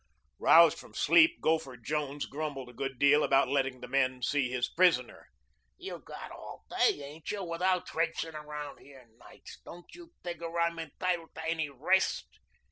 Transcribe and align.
Roused 0.39 0.79
from 0.79 0.95
sleep, 0.95 1.41
Gopher 1.41 1.77
Jones 1.77 2.25
grumbled 2.25 2.69
a 2.69 2.73
good 2.73 2.97
deal 2.97 3.23
about 3.23 3.49
letting 3.49 3.81
the 3.81 3.87
men 3.87 4.23
see 4.23 4.49
his 4.49 4.67
prisoner. 4.67 5.27
"You 5.77 5.99
got 5.99 6.31
all 6.31 6.65
day, 6.71 7.03
ain't 7.03 7.29
you, 7.29 7.43
without 7.43 7.85
traipsing 7.85 8.33
around 8.33 8.79
here 8.79 9.05
nights. 9.19 9.59
Don't 9.63 9.93
you 9.93 10.11
figure 10.23 10.59
I'm 10.59 10.79
entitled 10.79 11.35
to 11.35 11.45
any 11.47 11.69
rest?" 11.69 12.39